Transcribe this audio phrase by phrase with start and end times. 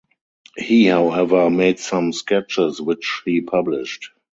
[0.57, 4.09] He however made some sketches which he published.